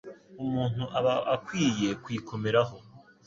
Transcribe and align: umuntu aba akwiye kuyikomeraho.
umuntu 0.43 0.83
aba 0.97 1.13
akwiye 1.35 1.89
kuyikomeraho. 2.03 2.75